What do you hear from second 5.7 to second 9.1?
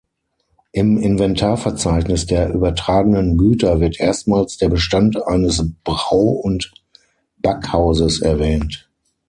Brau- und Backhauses erwähnt.